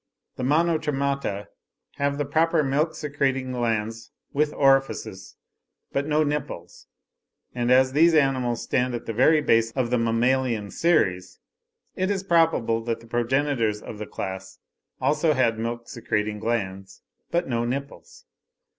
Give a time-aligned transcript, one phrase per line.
[0.35, 1.45] The Monotremata
[1.97, 5.35] have the proper milk secreting glands with orifices,
[5.91, 6.87] but no nipples;
[7.53, 11.37] and as these animals stand at the very base of the mammalian series,
[11.95, 14.57] it is probable that the progenitors of the class
[14.99, 18.25] also had milk secreting glands, but no nipples.